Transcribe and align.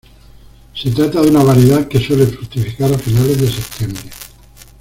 Se 0.73 0.89
trata 0.89 1.21
de 1.21 1.29
una 1.29 1.43
variedad 1.43 1.87
que 1.87 1.99
suele 2.03 2.25
fructificar 2.25 2.91
a 2.91 2.97
finales 2.97 3.39
de 3.39 3.51
septiembre. 3.51 4.09